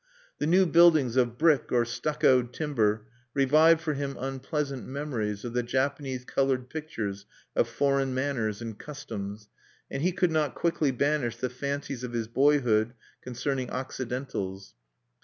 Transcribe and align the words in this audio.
The 0.39 0.47
new 0.47 0.65
buildings 0.65 1.15
of 1.15 1.37
brick 1.37 1.71
or 1.71 1.85
stuccoed 1.85 2.53
timber 2.53 3.05
revived 3.35 3.81
for 3.81 3.93
him 3.93 4.17
unpleasant 4.19 4.87
memories 4.87 5.45
of 5.45 5.53
the 5.53 5.61
Japanese 5.61 6.25
colored 6.25 6.71
pictures 6.71 7.27
of 7.55 7.67
foreign 7.69 8.11
manners 8.11 8.63
and 8.63 8.79
customs; 8.79 9.47
and 9.91 10.01
he 10.01 10.11
could 10.11 10.31
not 10.31 10.55
quickly 10.55 10.89
banish 10.89 11.35
the 11.37 11.51
fancies 11.51 12.03
of 12.03 12.13
his 12.13 12.27
boyhood 12.27 12.95
concerning 13.21 13.69
Occidentals. 13.69 14.73